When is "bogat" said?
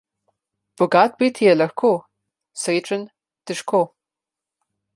0.81-1.19